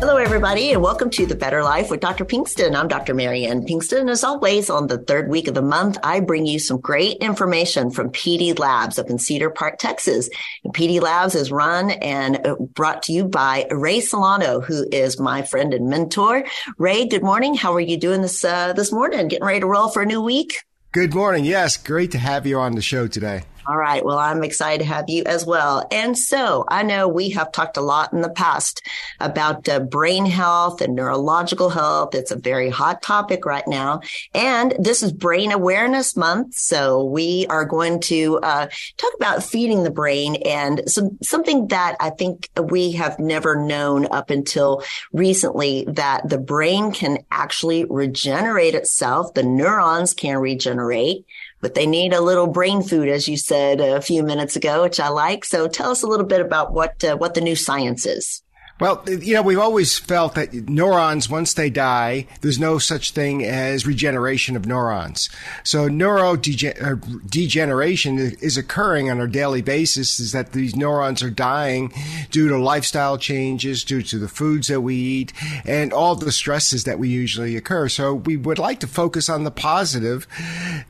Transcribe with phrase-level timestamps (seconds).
[0.00, 2.24] Hello, everybody, and welcome to The Better Life with Dr.
[2.24, 2.74] Pinkston.
[2.74, 3.14] I'm Dr.
[3.14, 4.10] Marianne Pinkston.
[4.10, 7.90] As always, on the third week of the month, I bring you some great information
[7.90, 10.28] from PD Labs up in Cedar Park, Texas.
[10.64, 12.40] And PD Labs is run and
[12.74, 16.44] brought to you by Ray Solano, who is my friend and mentor.
[16.76, 17.54] Ray, good morning.
[17.54, 19.28] How are you doing this uh, this morning?
[19.28, 20.64] Getting ready to roll for a new week?
[20.92, 21.44] Good morning.
[21.44, 23.44] Yes, great to have you on the show today.
[23.66, 24.04] All right.
[24.04, 25.86] Well, I'm excited to have you as well.
[25.90, 28.82] And so I know we have talked a lot in the past
[29.20, 32.14] about uh, brain health and neurological health.
[32.14, 34.00] It's a very hot topic right now.
[34.34, 36.54] And this is Brain Awareness Month.
[36.56, 38.66] So we are going to uh,
[38.98, 44.06] talk about feeding the brain and some, something that I think we have never known
[44.10, 44.82] up until
[45.14, 49.32] recently that the brain can actually regenerate itself.
[49.32, 51.24] The neurons can regenerate
[51.64, 55.00] but they need a little brain food, as you said a few minutes ago, which
[55.00, 55.46] I like.
[55.46, 58.43] So tell us a little bit about what uh, what the new science is.
[58.80, 63.44] Well, you know, we've always felt that neurons, once they die, there's no such thing
[63.44, 65.30] as regeneration of neurons.
[65.62, 71.92] So neurodegeneration uh, is occurring on a daily basis is that these neurons are dying
[72.32, 75.32] due to lifestyle changes, due to the foods that we eat,
[75.64, 77.88] and all the stresses that we usually occur.
[77.88, 80.26] So we would like to focus on the positive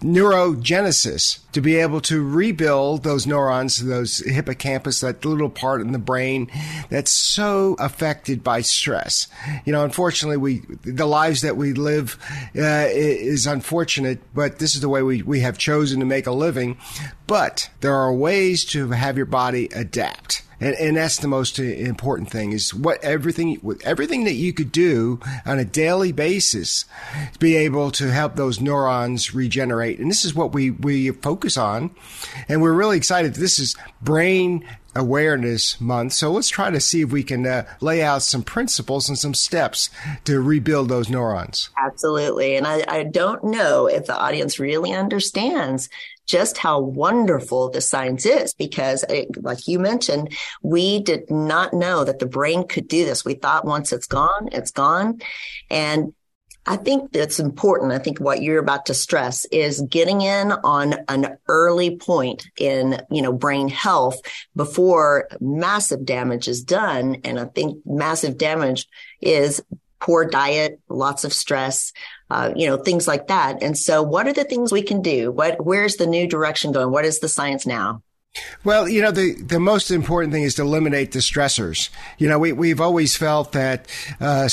[0.01, 5.99] neurogenesis to be able to rebuild those neurons, those hippocampus, that little part in the
[5.99, 6.51] brain
[6.89, 9.29] that's so affected by stress.
[9.65, 12.19] You know, unfortunately, we the lives that we live
[12.57, 16.33] uh, is unfortunate, but this is the way we, we have chosen to make a
[16.33, 16.79] living.
[17.27, 20.43] But there are ways to have your body adapt.
[20.61, 25.19] And, and, that's the most important thing is what everything everything that you could do
[25.45, 26.85] on a daily basis
[27.33, 31.57] to be able to help those neurons regenerate and this is what we we focus
[31.57, 31.91] on
[32.49, 34.65] and we're really excited this is brain
[34.97, 36.13] Awareness Month.
[36.13, 39.35] So let's try to see if we can uh, lay out some principles and some
[39.35, 39.91] steps
[40.25, 41.71] to rebuild those neurons.
[41.77, 42.57] Absolutely.
[42.57, 45.89] And I, I don't know if the audience really understands
[46.27, 52.05] just how wonderful the science is because it, like you mentioned, we did not know
[52.05, 53.25] that the brain could do this.
[53.25, 55.21] We thought once it's gone, it's gone.
[55.71, 56.15] And
[56.67, 57.93] I think that's important.
[57.93, 63.03] I think what you're about to stress is getting in on an early point in,
[63.11, 64.19] you know, brain health
[64.57, 67.17] before massive damage is done.
[67.25, 68.89] And I think massive damage
[69.21, 69.63] is
[70.05, 71.93] poor diet, lots of stress,
[72.29, 73.63] uh, you know, things like that.
[73.63, 75.33] And so what are the things we can do?
[75.33, 76.91] What, where's the new direction going?
[76.91, 78.03] What is the science now?
[78.65, 81.89] Well, you know, the, the most important thing is to eliminate the stressors.
[82.19, 83.87] You know, we, we've always felt that,
[84.21, 84.49] uh,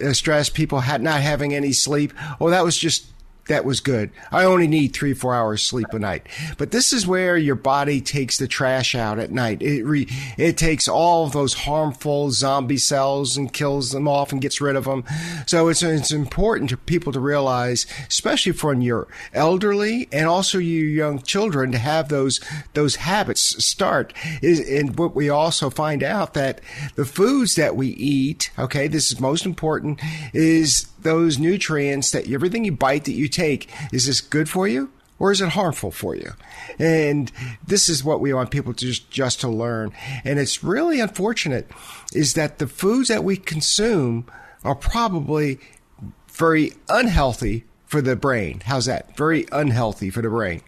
[0.00, 2.12] uh, stress, people had not having any sleep.
[2.40, 3.06] Oh, that was just
[3.48, 4.10] that was good.
[4.30, 6.26] I only need three, four hours sleep a night.
[6.58, 9.62] But this is where your body takes the trash out at night.
[9.62, 14.40] It re, it takes all of those harmful zombie cells and kills them off and
[14.40, 15.04] gets rid of them.
[15.46, 20.88] So it's, it's important to people to realize, especially for your elderly and also your
[20.88, 22.40] young children to have those,
[22.72, 24.12] those habits start.
[24.42, 26.60] Is, and what we also find out that
[26.96, 30.00] the foods that we eat, okay, this is most important,
[30.32, 34.90] is those nutrients that everything you bite that you take, is this good for you?
[35.20, 36.32] Or is it harmful for you?
[36.78, 37.30] And
[37.64, 39.92] this is what we want people to just, just to learn.
[40.24, 41.70] And it's really unfortunate
[42.12, 44.26] is that the foods that we consume
[44.64, 45.60] are probably
[46.32, 48.60] very unhealthy for the brain.
[48.64, 49.16] How's that?
[49.16, 50.62] Very unhealthy for the brain.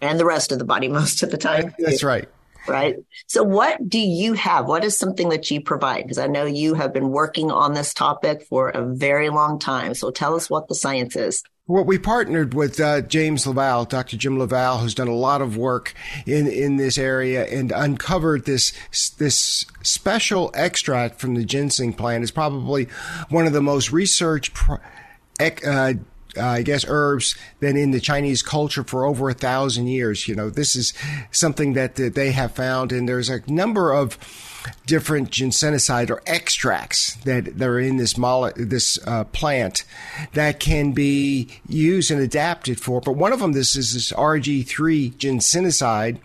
[0.00, 1.74] And the rest of the body most of the time.
[1.80, 2.28] That's right
[2.68, 2.96] right?
[3.26, 4.66] So what do you have?
[4.66, 6.02] What is something that you provide?
[6.02, 9.94] Because I know you have been working on this topic for a very long time.
[9.94, 11.42] So tell us what the science is.
[11.68, 14.16] Well, we partnered with uh, James LaValle, Dr.
[14.16, 15.92] Jim LaValle, who's done a lot of work
[16.24, 18.72] in, in this area and uncovered this
[19.18, 22.22] this special extract from the ginseng plant.
[22.22, 22.88] It's probably
[23.28, 24.56] one of the most researched
[25.38, 25.92] uh,
[26.38, 30.28] uh, I guess, herbs been in the Chinese culture for over a thousand years.
[30.28, 30.94] You know, this is
[31.30, 34.18] something that, that they have found, and there's a number of
[34.86, 39.84] different ginsenoside or extracts that, that are in this mole, this uh, plant
[40.34, 43.00] that can be used and adapted for.
[43.00, 46.18] But one of them, this is this RG3 ginsenoside.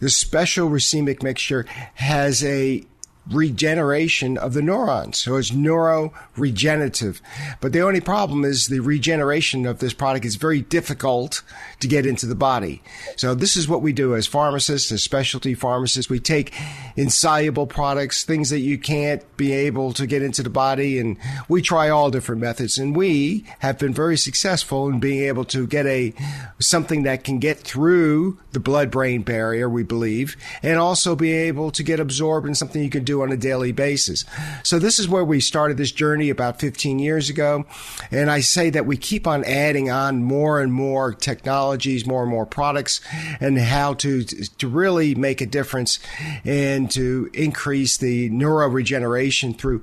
[0.00, 2.84] The special racemic mixture has a
[3.30, 5.18] regeneration of the neurons.
[5.18, 7.20] So it's neuroregenerative.
[7.60, 11.42] But the only problem is the regeneration of this product is very difficult
[11.80, 12.82] to get into the body.
[13.16, 16.10] So this is what we do as pharmacists, as specialty pharmacists.
[16.10, 16.52] We take
[16.96, 21.16] insoluble products, things that you can't be able to get into the body, and
[21.48, 22.78] we try all different methods.
[22.78, 26.12] And we have been very successful in being able to get a
[26.58, 31.70] something that can get through the blood brain barrier, we believe, and also be able
[31.70, 34.24] to get absorbed in something you can do do on a daily basis.
[34.62, 37.64] So this is where we started this journey about 15 years ago.
[38.10, 42.30] And I say that we keep on adding on more and more technologies, more and
[42.30, 43.00] more products
[43.40, 45.98] and how to, to really make a difference
[46.44, 49.82] and to increase the neuroregeneration through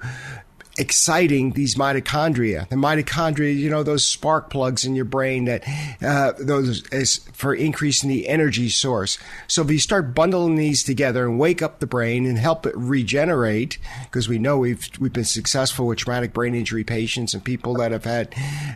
[0.80, 2.68] exciting these mitochondria.
[2.70, 5.64] The mitochondria, you know, those spark plugs in your brain that
[6.02, 9.20] uh, those is for increasing the energy source.
[9.48, 12.76] So if you start bundling these together and wake up the brain and help it
[12.76, 17.74] regenerate, because we know we've we've been successful with traumatic brain injury patients and people
[17.76, 18.34] that have had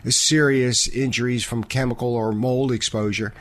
[0.08, 3.32] serious injuries from chemical or mold exposure,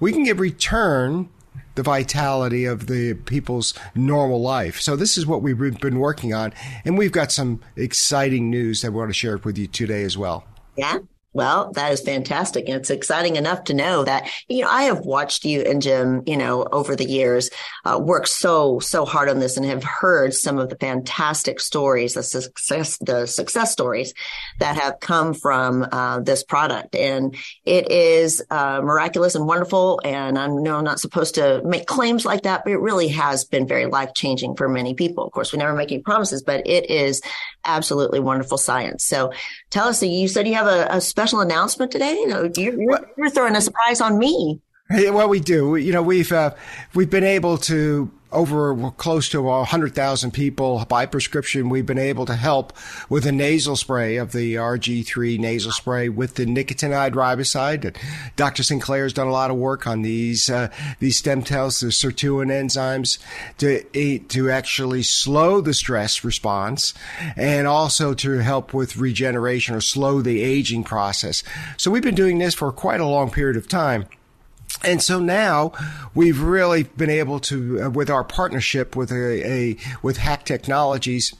[0.00, 1.28] we can get return
[1.78, 4.80] the vitality of the people's normal life.
[4.80, 6.52] So this is what we've been working on,
[6.84, 10.18] and we've got some exciting news that we want to share with you today as
[10.18, 10.44] well.
[10.74, 10.98] Yeah.
[11.38, 12.68] Well, that is fantastic.
[12.68, 16.24] And it's exciting enough to know that, you know, I have watched you and Jim,
[16.26, 17.48] you know, over the years,
[17.84, 22.14] uh, work so, so hard on this and have heard some of the fantastic stories,
[22.14, 24.14] the success, the success stories
[24.58, 26.96] that have come from, uh, this product.
[26.96, 30.00] And it is, uh, miraculous and wonderful.
[30.04, 33.44] And I know I'm not supposed to make claims like that, but it really has
[33.44, 35.22] been very life changing for many people.
[35.24, 37.22] Of course, we never make any promises, but it is
[37.64, 39.04] absolutely wonderful science.
[39.04, 39.30] So
[39.70, 42.14] tell us, you said you have a, a special announcement today?
[42.14, 44.60] You know, you're, you're, you're throwing a surprise on me.
[44.90, 45.76] Well, we do.
[45.76, 46.54] You know, we've uh,
[46.94, 51.68] we've been able to over close to 100,000 people by prescription.
[51.68, 52.74] We've been able to help
[53.08, 57.96] with a nasal spray of the RG3 nasal spray with the nicotinamide riboside.
[58.36, 58.62] Dr.
[58.62, 60.68] Sinclair's done a lot of work on these uh,
[61.00, 63.18] these stem cells, the sirtuin enzymes,
[63.58, 66.94] to to actually slow the stress response
[67.36, 71.42] and also to help with regeneration or slow the aging process.
[71.76, 74.06] So we've been doing this for quite a long period of time.
[74.84, 75.72] And so now
[76.14, 81.34] we've really been able to, uh, with our partnership with a, a with Hack Technologies,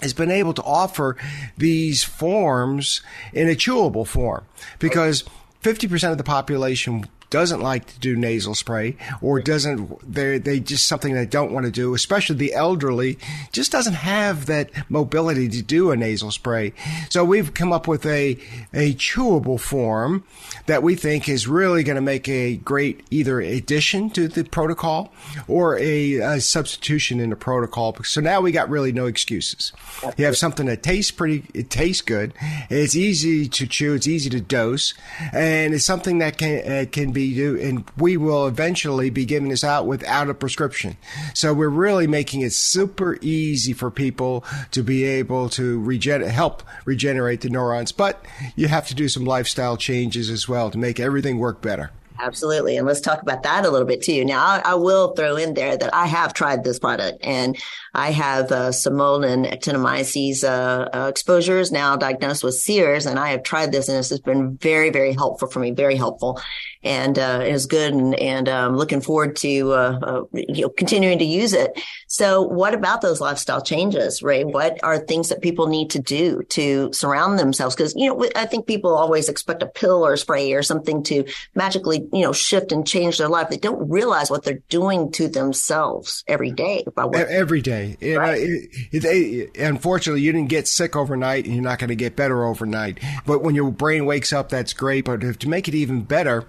[0.00, 1.16] has been able to offer
[1.56, 3.02] these forms
[3.32, 4.44] in a chewable form.
[4.80, 5.24] Because
[5.62, 10.86] 50% of the population doesn't like to do nasal spray or doesn't they they just
[10.86, 13.18] something they don't want to do especially the elderly
[13.50, 16.72] just doesn't have that mobility to do a nasal spray.
[17.08, 18.38] So we've come up with a
[18.72, 20.24] a chewable form
[20.66, 25.12] that we think is really going to make a great either addition to the protocol
[25.48, 27.96] or a, a substitution in the protocol.
[28.04, 29.72] So now we got really no excuses.
[30.16, 32.32] You have something that tastes pretty it tastes good.
[32.70, 34.94] It's easy to chew it's easy to dose
[35.32, 39.48] and it's something that can uh, can be do, and we will eventually be giving
[39.48, 40.96] this out without a prescription.
[41.34, 46.62] So we're really making it super easy for people to be able to regen- help
[46.84, 47.92] regenerate the neurons.
[47.92, 48.24] But
[48.56, 51.90] you have to do some lifestyle changes as well to make everything work better.
[52.22, 52.76] Absolutely.
[52.76, 54.24] And let's talk about that a little bit too.
[54.24, 57.56] Now, I, I, will throw in there that I have tried this product and
[57.94, 63.06] I have uh, and actinomyces uh, uh, exposures now diagnosed with CIRS.
[63.10, 65.96] and I have tried this and this has been very, very helpful for me, very
[65.96, 66.40] helpful
[66.82, 70.68] and uh, it is good and, and um, looking forward to uh, uh, you know,
[70.68, 71.80] continuing to use it.
[72.12, 74.44] So what about those lifestyle changes, Ray?
[74.44, 77.74] What are things that people need to do to surround themselves?
[77.74, 81.02] Because, you know, I think people always expect a pill or a spray or something
[81.04, 83.48] to magically, you know, shift and change their life.
[83.48, 87.96] They don't realize what they're doing to themselves every day by every day.
[88.02, 88.42] Uh, right.
[88.42, 92.14] it, it, it, unfortunately, you didn't get sick overnight and you're not going to get
[92.14, 92.98] better overnight.
[93.24, 95.06] But when your brain wakes up, that's great.
[95.06, 96.44] But to make it even better,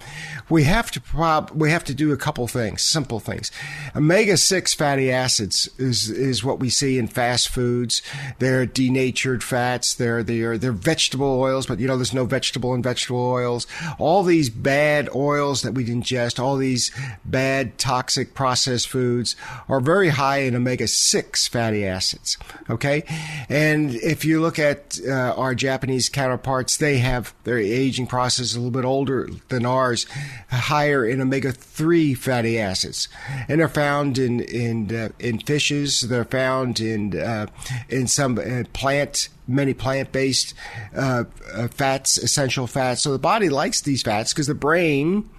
[0.49, 3.49] we have to prob- we have to do a couple things, simple things.
[3.95, 8.01] Omega six fatty acids is is what we see in fast foods.
[8.39, 9.93] They're denatured fats.
[9.95, 13.67] They're they're they're vegetable oils, but you know there's no vegetable in vegetable oils.
[13.97, 16.91] All these bad oils that we ingest, all these
[17.25, 19.35] bad toxic processed foods,
[19.69, 22.37] are very high in omega six fatty acids.
[22.69, 23.03] Okay,
[23.49, 28.57] and if you look at uh, our Japanese counterparts, they have their aging process a
[28.57, 30.05] little bit older than ours,
[30.49, 33.07] higher in omega three fatty acids,
[33.47, 36.01] and they're found in in uh, in fishes.
[36.01, 37.47] They're found in uh,
[37.89, 40.53] in some uh, plant many plant-based
[40.95, 43.01] uh, uh, fats, essential fats.
[43.01, 45.29] So the body likes these fats because the brain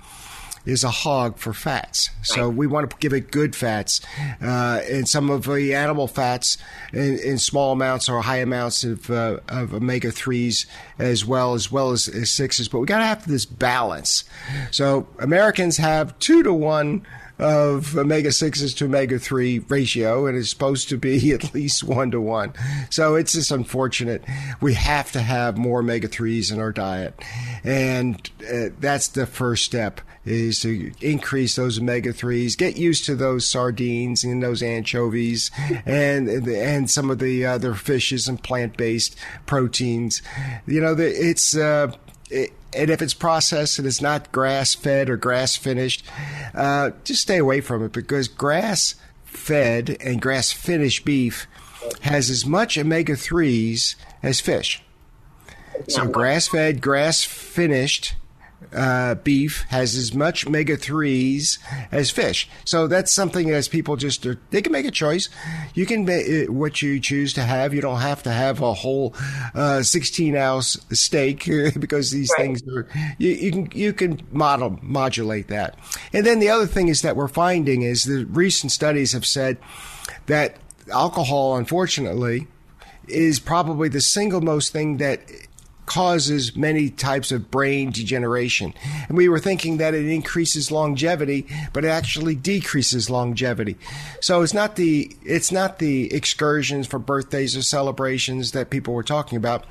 [0.66, 2.10] is a hog for fats.
[2.22, 4.00] So we want to give it good fats.
[4.42, 6.56] Uh, and some of the animal fats
[6.92, 10.66] in, in small amounts or high amounts of, uh, of omega 3s
[10.98, 12.68] as well, as well as, as sixes.
[12.68, 14.24] But we got to have this balance.
[14.70, 17.06] So Americans have two to one
[17.38, 22.10] of omega 6s to omega 3 ratio, and it's supposed to be at least one
[22.10, 22.52] to one.
[22.90, 24.24] So it's just unfortunate.
[24.60, 27.20] We have to have more omega 3s in our diet.
[27.64, 33.14] And uh, that's the first step is to increase those omega 3s, get used to
[33.14, 35.50] those sardines and those anchovies
[35.84, 40.22] and, and some of the other fishes and plant based proteins.
[40.66, 41.92] You know, it's, uh,
[42.30, 46.04] it, and if it's processed and it's not grass fed or grass finished,
[46.54, 51.46] uh, just stay away from it because grass fed and grass finished beef
[52.02, 54.82] has as much omega 3s as fish.
[55.88, 58.14] So grass fed, grass finished
[58.72, 61.58] uh, beef has as much omega 3s
[61.92, 62.48] as fish.
[62.64, 65.28] So that's something as people just, are, they can make a choice.
[65.74, 67.74] You can make what you choose to have.
[67.74, 69.14] You don't have to have a whole
[69.54, 71.44] uh, 16 ounce steak
[71.78, 72.44] because these right.
[72.44, 75.78] things are, you, you, can, you can model, modulate that.
[76.12, 79.58] And then the other thing is that we're finding is the recent studies have said
[80.26, 80.56] that
[80.92, 82.46] alcohol, unfortunately,
[83.08, 85.20] is probably the single most thing that
[85.94, 88.74] causes many types of brain degeneration.
[89.06, 93.76] And we were thinking that it increases longevity, but it actually decreases longevity.
[94.20, 99.04] So it's not the it's not the excursions for birthdays or celebrations that people were
[99.04, 99.66] talking about,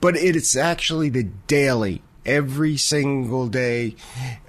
[0.00, 3.96] but it's actually the daily every single day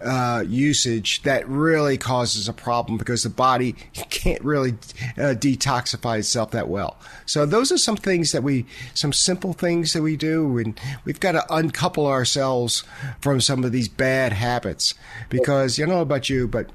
[0.02, 3.74] uh, usage that really causes a problem because the body
[4.10, 4.72] can't really
[5.18, 6.98] uh, detoxify itself that well.
[7.26, 11.20] So those are some things that we, some simple things that we do, and we've
[11.20, 12.84] got to uncouple ourselves
[13.22, 14.94] from some of these bad habits
[15.30, 16.70] because you know about you, but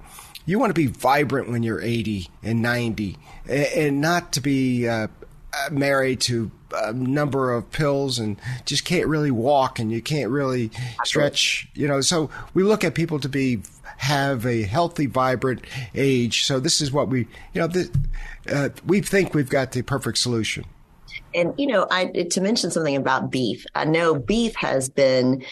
[0.46, 3.16] you want to be vibrant when you're 80 and 90
[3.48, 5.08] and, not to be uh,
[5.70, 10.70] married to a number of pills and just can't really walk and you can't really
[11.04, 12.00] stretch, you know.
[12.00, 13.62] So we look at people to be
[13.98, 16.44] have a healthy, vibrant age.
[16.44, 17.20] So this is what we,
[17.52, 17.90] you know, this,
[18.52, 20.64] uh, we think we've got the perfect solution.
[21.34, 23.64] And you know, I to mention something about beef.
[23.74, 25.44] I know beef has been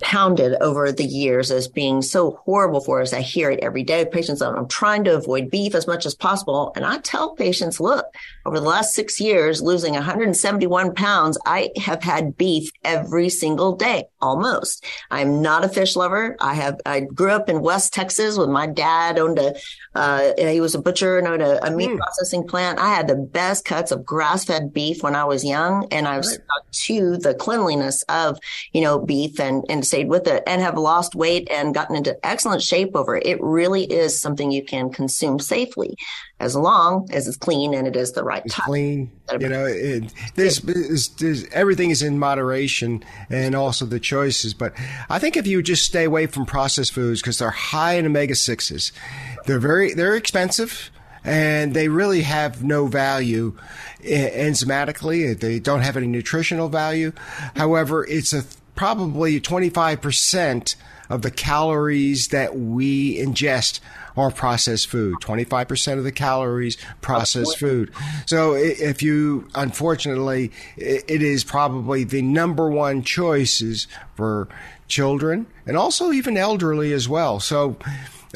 [0.00, 3.12] pounded over the years as being so horrible for us.
[3.12, 4.04] I hear it every day.
[4.04, 6.72] Patients, I'm trying to avoid beef as much as possible.
[6.74, 8.06] And I tell patients, look,
[8.46, 14.04] over the last six years, losing 171 pounds, I have had beef every single day,
[14.20, 14.84] almost.
[15.10, 16.36] I'm not a fish lover.
[16.40, 19.54] I have, I grew up in West Texas with my dad owned a,
[19.94, 21.98] uh, he was a butcher and owned a, a meat mm.
[21.98, 22.78] processing plant.
[22.78, 26.24] I had the best cuts of grass fed beef when I was young and I've
[26.24, 26.24] right.
[26.24, 28.38] stuck to the cleanliness of,
[28.72, 32.16] you know, beef and, and stayed with it and have lost weight and gotten into
[32.24, 33.26] excellent shape over it.
[33.26, 35.96] It really is something you can consume safely
[36.40, 38.66] as long as it's clean and it is the right it's time.
[38.66, 44.52] Clean, you know, it, there's, there's, there's, everything is in moderation and also the choices.
[44.52, 44.74] But
[45.08, 48.34] I think if you just stay away from processed foods because they're high in omega
[48.34, 48.92] sixes,
[49.46, 50.90] they're very they're expensive
[51.24, 53.56] and they really have no value
[54.02, 55.38] enzymatically.
[55.38, 57.12] They don't have any nutritional value.
[57.56, 60.74] However, it's a probably 25%
[61.10, 63.80] of the calories that we ingest
[64.16, 65.16] are processed food.
[65.20, 67.92] 25% of the calories processed food.
[68.26, 74.48] So if you, unfortunately, it is probably the number one choices for
[74.86, 77.40] children and also even elderly as well.
[77.40, 77.76] So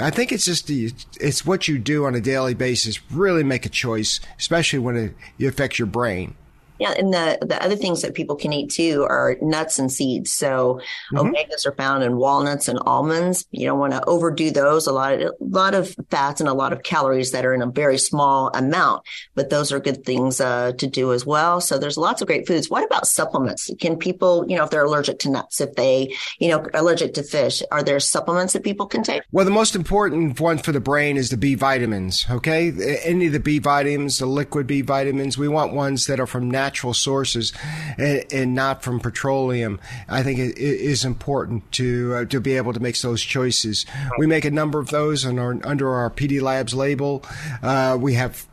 [0.00, 3.00] I think it's just the, it's what you do on a daily basis.
[3.10, 6.34] Really make a choice, especially when it, it affects your brain.
[6.78, 10.32] Yeah, and the the other things that people can eat too are nuts and seeds.
[10.32, 10.80] So
[11.12, 11.18] mm-hmm.
[11.18, 13.46] omegas are found in walnuts and almonds.
[13.50, 14.86] You don't want to overdo those.
[14.86, 17.62] A lot of a lot of fats and a lot of calories that are in
[17.62, 19.02] a very small amount,
[19.34, 21.60] but those are good things uh, to do as well.
[21.60, 22.70] So there's lots of great foods.
[22.70, 23.70] What about supplements?
[23.80, 27.22] Can people, you know, if they're allergic to nuts, if they, you know, allergic to
[27.22, 29.22] fish, are there supplements that people can take?
[29.32, 32.26] Well, the most important one for the brain is the B vitamins.
[32.30, 32.72] Okay,
[33.04, 36.50] any of the B vitamins, the liquid B vitamins, we want ones that are from
[36.50, 37.54] natural natural sources
[37.96, 42.56] and, and not from petroleum, I think it, it is important to uh, to be
[42.58, 43.86] able to make those choices.
[44.18, 47.24] We make a number of those our, under our PD Labs label.
[47.62, 48.46] Uh, we have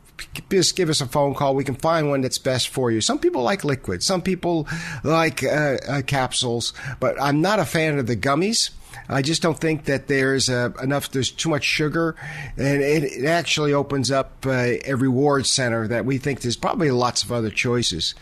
[0.50, 1.54] just give us a phone call.
[1.54, 3.00] We can find one that's best for you.
[3.00, 4.02] Some people like liquid.
[4.02, 4.66] Some people
[5.04, 6.72] like uh, uh, capsules.
[7.00, 8.70] But I'm not a fan of the gummies.
[9.08, 11.10] I just don't think that there's uh, enough.
[11.10, 12.16] There's too much sugar,
[12.56, 14.50] and it, it actually opens up uh,
[14.84, 18.14] a reward center that we think there's probably lots of other choices.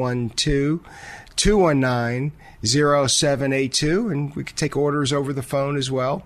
[1.38, 2.32] one two two one nine.
[2.66, 6.26] 0782, and we can take orders over the phone as well.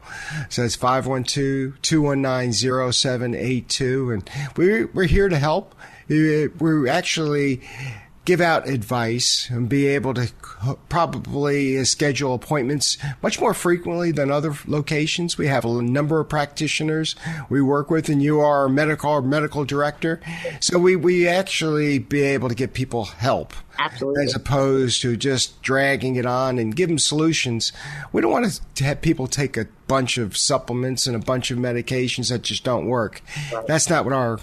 [0.50, 5.76] So it's 512 219 0782, and we're, we're here to help.
[6.10, 7.62] Uh, we're actually
[8.24, 10.32] give out advice and be able to
[10.90, 15.38] probably uh, schedule appointments much more frequently than other locations.
[15.38, 17.16] We have a number of practitioners
[17.50, 20.22] we work with, and you are our medical medical director,
[20.60, 23.54] so we we actually be able to get people help.
[23.80, 24.26] Absolutely.
[24.26, 27.72] As opposed to just dragging it on and give them solutions.
[28.12, 31.58] We don't want to have people take a bunch of supplements and a bunch of
[31.58, 33.22] medications that just don't work.
[33.52, 33.66] Right.
[33.66, 34.40] That's not what our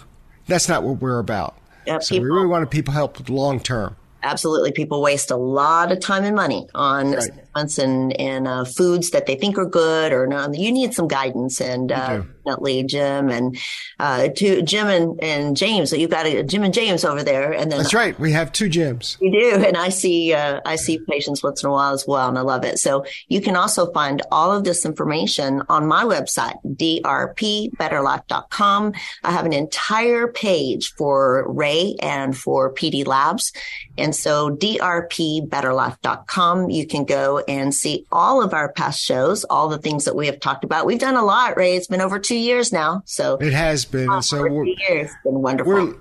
[0.46, 1.56] that's not what we're about.
[1.88, 5.90] Yeah, so people, we really want people help long term absolutely people waste a lot
[5.92, 7.30] of time and money on right.
[7.48, 10.54] Supplements and and uh, foods that they think are good or not.
[10.54, 13.58] You need some guidance and uh, definitely Jim and
[13.98, 15.90] uh, to Jim and, and James.
[15.90, 18.18] So you've got a Jim and James over there, and then that's right.
[18.18, 19.16] We have two Jims.
[19.20, 22.28] We do, and I see uh, I see patients once in a while as well,
[22.28, 22.78] and I love it.
[22.78, 28.92] So you can also find all of this information on my website, drpbetterlife.com.
[29.24, 33.52] I have an entire page for Ray and for PD Labs.
[33.96, 39.78] And so drpbetterlife.com, you can go and see all of our past shows, all the
[39.78, 40.86] things that we have talked about.
[40.86, 41.76] We've done a lot, Ray.
[41.76, 43.02] It's been over two years now.
[43.04, 44.22] So it has been.
[44.22, 45.10] So we're, years.
[45.10, 45.72] It's been wonderful.
[45.72, 45.94] We're,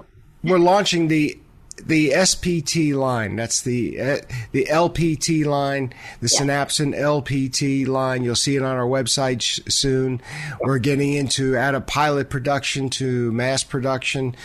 [0.43, 1.38] we're launching the
[1.85, 3.35] the SPT line.
[3.35, 4.17] That's the uh,
[4.51, 6.41] the LPT line, the yeah.
[6.41, 8.23] Synapsin LPT line.
[8.23, 10.21] You'll see it on our website sh- soon.
[10.61, 14.35] We're getting into out of pilot production to mass production.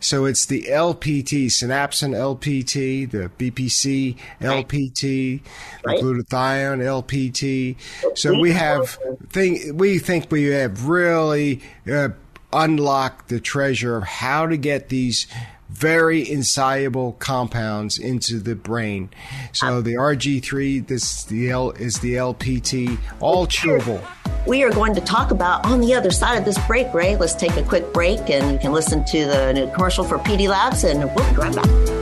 [0.00, 5.40] So it's the LPT, Synapsin LPT, the BPC LPT,
[5.84, 5.98] right.
[5.98, 7.76] the glutathione LPT.
[8.16, 8.98] So we have
[9.30, 9.76] thing.
[9.76, 11.62] We think we have really.
[11.90, 12.10] Uh,
[12.52, 15.26] unlocked the treasure of how to get these
[15.72, 19.10] very insoluble compounds into the brain.
[19.52, 24.04] So uh, the RG3, this the L is the LPT, all chewable.
[24.46, 27.16] We are going to talk about on the other side of this break, Ray.
[27.16, 30.48] Let's take a quick break and you can listen to the new commercial for PD
[30.48, 32.01] Labs and we'll be right back.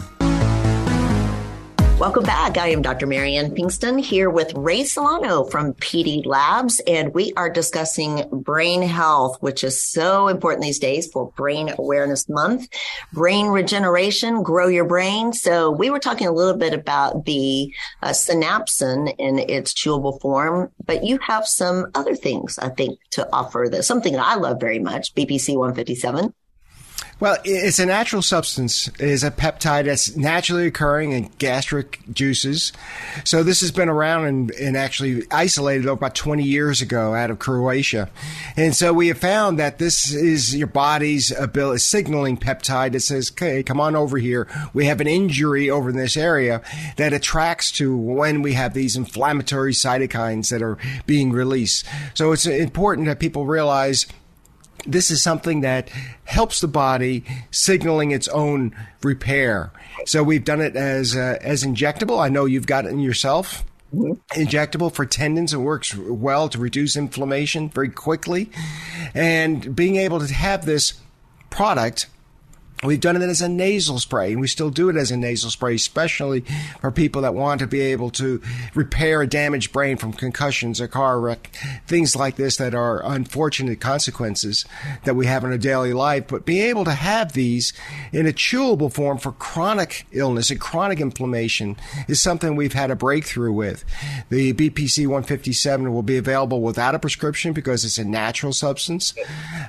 [2.01, 2.57] Welcome back.
[2.57, 3.05] I am Dr.
[3.05, 9.37] Marianne Pinkston here with Ray Solano from PD Labs, and we are discussing brain health,
[9.39, 12.69] which is so important these days for Brain Awareness Month.
[13.13, 15.31] Brain regeneration, grow your brain.
[15.31, 20.71] So we were talking a little bit about the uh, synapsin in its chewable form,
[20.83, 23.67] but you have some other things, I think, to offer.
[23.69, 26.33] That something that I love very much, BPC 157.
[27.21, 28.87] Well, it's a natural substance.
[28.87, 32.73] It is a peptide that's naturally occurring in gastric juices.
[33.25, 37.37] So this has been around and, and actually isolated about 20 years ago out of
[37.37, 38.09] Croatia.
[38.57, 43.29] And so we have found that this is your body's ability, signaling peptide that says,
[43.29, 44.47] okay, come on over here.
[44.73, 46.63] We have an injury over in this area
[46.97, 51.85] that attracts to when we have these inflammatory cytokines that are being released.
[52.15, 54.07] So it's important that people realize
[54.85, 55.89] this is something that
[56.25, 59.71] helps the body signaling its own repair.
[60.05, 62.19] So we've done it as uh, as injectable.
[62.19, 63.63] I know you've got it in yourself.
[63.93, 64.41] Mm-hmm.
[64.41, 65.53] Injectable for tendons.
[65.53, 68.49] It works well to reduce inflammation very quickly.
[69.13, 70.93] And being able to have this
[71.49, 72.07] product
[72.83, 75.51] We've done it as a nasal spray, and we still do it as a nasal
[75.51, 76.43] spray, especially
[76.79, 78.41] for people that want to be able to
[78.73, 83.79] repair a damaged brain from concussions, a car wreck, things like this that are unfortunate
[83.79, 84.65] consequences
[85.03, 86.27] that we have in our daily life.
[86.27, 87.71] But being able to have these
[88.11, 92.95] in a chewable form for chronic illness and chronic inflammation is something we've had a
[92.95, 93.85] breakthrough with.
[94.29, 99.13] The BPC 157 will be available without a prescription because it's a natural substance,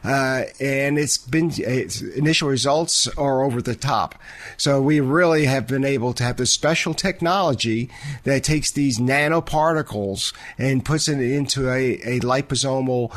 [0.02, 4.14] uh, and it's been its initial results are over the top.
[4.56, 7.90] So we really have been able to have this special technology
[8.24, 13.12] that takes these nanoparticles and puts it into a, a liposomal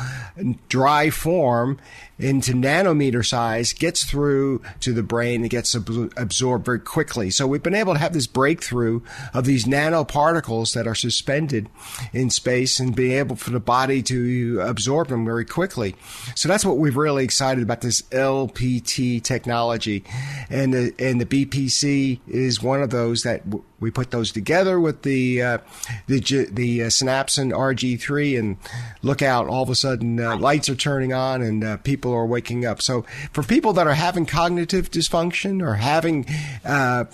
[0.68, 1.78] dry form
[2.18, 7.30] into nanometer size, gets through to the brain and gets ab- absorbed very quickly.
[7.30, 9.02] So we've been able to have this breakthrough
[9.34, 11.68] of these nanoparticles that are suspended
[12.12, 15.94] in space and being able for the body to absorb them very quickly.
[16.34, 20.04] So that's what we're really excited about this LPT technology.
[20.48, 24.80] And the, and the BPC is one of those that w- we put those together
[24.80, 25.58] with the uh,
[26.06, 28.56] the the uh, Synapsin RG3 and
[29.02, 31.76] look out all of a sudden uh, lights are turning on and uh,
[32.06, 36.24] people are waking up so for people that are having cognitive dysfunction or having
[36.64, 37.04] uh,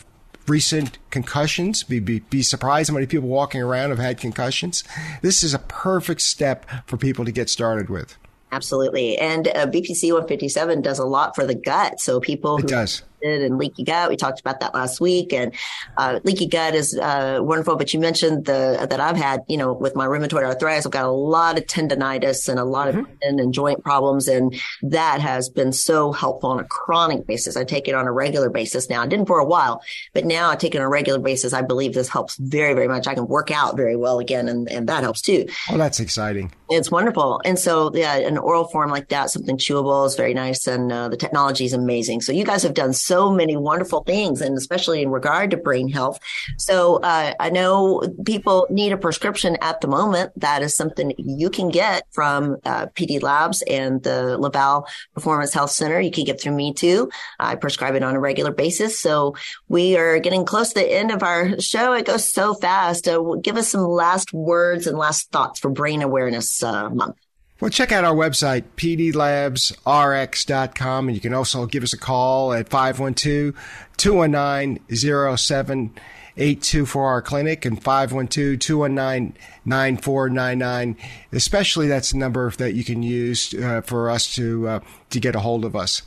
[0.47, 4.85] recent concussions be, be, be surprised how many people walking around have had concussions
[5.23, 8.19] this is a perfect step for people to get started with
[8.55, 9.17] Absolutely.
[9.17, 11.99] And uh, BPC 157 does a lot for the gut.
[12.01, 14.09] So people it does and leaky gut.
[14.09, 15.55] We talked about that last week, and
[15.97, 17.77] uh, leaky gut is uh, wonderful.
[17.77, 21.05] But you mentioned the that I've had, you know, with my rheumatoid arthritis, I've got
[21.05, 23.01] a lot of tendonitis and a lot mm-hmm.
[23.01, 27.57] of tendon and joint problems, and that has been so helpful on a chronic basis.
[27.57, 29.03] I take it on a regular basis now.
[29.03, 29.83] I didn't for a while,
[30.13, 31.53] but now I take it on a regular basis.
[31.53, 33.07] I believe this helps very, very much.
[33.07, 35.47] I can work out very well again, and, and that helps too.
[35.71, 36.53] Oh, that's exciting.
[36.71, 37.41] It's wonderful.
[37.45, 41.09] And so, yeah, an oral form like that, something chewable is very nice, and uh,
[41.09, 42.23] the technology is amazing.
[42.23, 45.59] So you guys have done so so many wonderful things, and especially in regard to
[45.59, 46.19] brain health.
[46.57, 50.33] So uh, I know people need a prescription at the moment.
[50.37, 55.73] That is something you can get from uh, PD Labs and the LaValle Performance Health
[55.73, 56.01] Center.
[56.01, 57.11] You can get through me too.
[57.39, 58.99] I prescribe it on a regular basis.
[58.99, 59.35] So
[59.69, 61.93] we are getting close to the end of our show.
[61.93, 63.07] It goes so fast.
[63.07, 67.17] Uh, give us some last words and last thoughts for Brain Awareness uh, Month.
[67.63, 72.69] Well, check out our website, pdlabsrx.com, and you can also give us a call at
[72.69, 73.55] 512
[73.97, 80.97] 219 0782 for our clinic and 512 219 9499.
[81.31, 85.37] Especially that's the number that you can use uh, for us to, uh, to get
[85.37, 86.03] a hold of us.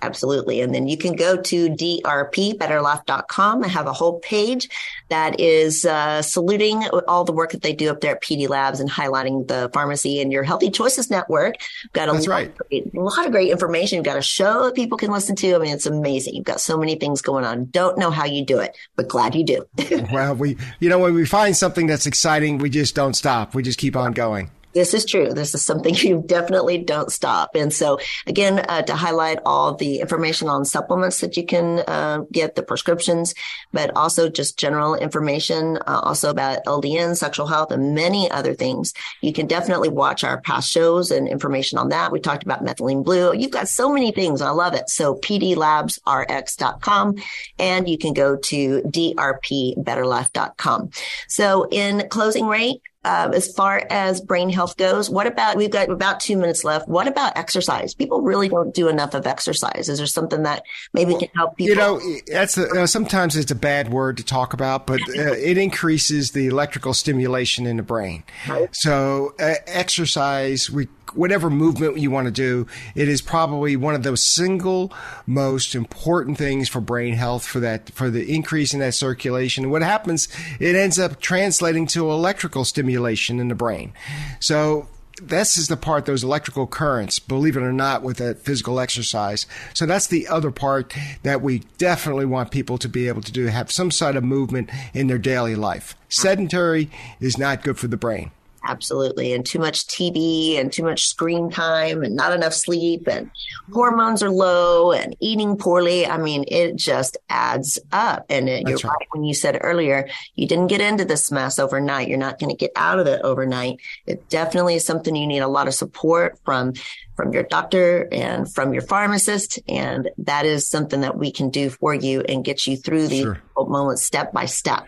[0.00, 0.60] Absolutely.
[0.60, 4.68] And then you can go to drpbetterlife.com I have a whole page
[5.08, 8.80] that is uh, saluting all the work that they do up there at PD Labs
[8.80, 11.56] and highlighting the pharmacy and your Healthy Choices Network.
[11.84, 12.48] We've got a, That's lot, right.
[12.48, 13.96] of great, a lot of great information.
[13.96, 15.54] You've got a show that people can listen to.
[15.54, 16.34] I mean, it's amazing.
[16.34, 17.66] You've got so many things going on.
[17.66, 19.66] Don't know how you do it, but glad you do.
[20.12, 23.54] well, we, you know, when we find something that's exciting, we just don't stop.
[23.54, 24.50] We just keep on going.
[24.76, 25.32] This is true.
[25.32, 27.54] This is something you definitely don't stop.
[27.54, 32.24] And so again, uh, to highlight all the information on supplements that you can uh,
[32.30, 33.34] get, the prescriptions,
[33.72, 38.92] but also just general information, uh, also about LDN, sexual health, and many other things.
[39.22, 42.12] You can definitely watch our past shows and information on that.
[42.12, 43.34] We talked about methylene blue.
[43.34, 44.42] You've got so many things.
[44.42, 44.90] I love it.
[44.90, 47.14] So pdlabsrx.com
[47.58, 50.90] and you can go to drpbetterlife.com.
[51.28, 55.88] So in closing rate, uh, as far as brain health goes, what about, we've got
[55.88, 56.88] about two minutes left.
[56.88, 57.94] What about exercise?
[57.94, 59.88] People really don't do enough of exercise.
[59.88, 61.70] Is there something that maybe can help people?
[61.70, 65.12] You know, that's a, uh, sometimes it's a bad word to talk about, but uh,
[65.32, 68.24] it increases the electrical stimulation in the brain.
[68.48, 68.68] Right.
[68.72, 74.02] So uh, exercise, we whatever movement you want to do, it is probably one of
[74.02, 74.92] the single
[75.26, 79.70] most important things for brain health for that, for the increase in that circulation.
[79.70, 83.92] What happens, it ends up translating to electrical stimulation in the brain.
[84.40, 84.88] So
[85.22, 89.46] this is the part, those electrical currents, believe it or not, with that physical exercise.
[89.72, 93.46] So that's the other part that we definitely want people to be able to do,
[93.46, 95.96] have some sort of movement in their daily life.
[96.08, 96.90] Sedentary
[97.20, 98.30] is not good for the brain.
[98.68, 99.32] Absolutely.
[99.32, 103.30] And too much TV and too much screen time and not enough sleep and
[103.72, 106.04] hormones are low and eating poorly.
[106.04, 108.26] I mean, it just adds up.
[108.28, 108.84] And it, you're right.
[108.84, 109.08] right.
[109.12, 112.08] when you said earlier, you didn't get into this mess overnight.
[112.08, 113.78] You're not going to get out of it overnight.
[114.04, 116.72] It definitely is something you need a lot of support from
[117.14, 119.58] from your doctor and from your pharmacist.
[119.68, 123.22] And that is something that we can do for you and get you through these
[123.22, 123.40] sure.
[123.56, 124.86] moments step by step.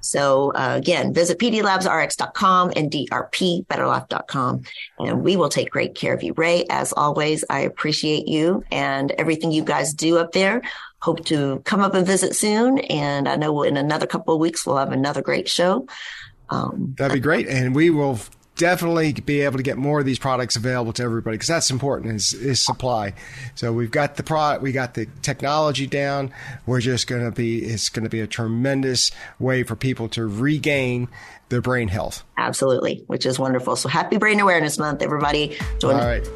[0.00, 4.62] So uh, again, visit pdlabsrx.com and drpbetterlife.com,
[4.98, 6.32] and we will take great care of you.
[6.34, 10.62] Ray, as always, I appreciate you and everything you guys do up there.
[11.00, 12.78] Hope to come up and visit soon.
[12.78, 15.86] And I know in another couple of weeks, we'll have another great show.
[16.50, 17.48] Um, That'd be great.
[17.48, 18.18] And we will
[18.60, 22.14] definitely be able to get more of these products available to everybody because that's important
[22.14, 23.14] is, is supply.
[23.54, 26.30] So we've got the product, we got the technology down.
[26.66, 30.26] We're just going to be, it's going to be a tremendous way for people to
[30.26, 31.08] regain
[31.48, 32.22] their brain health.
[32.36, 33.76] Absolutely, which is wonderful.
[33.76, 35.56] So happy Brain Awareness Month, everybody.
[35.78, 36.22] Join All right.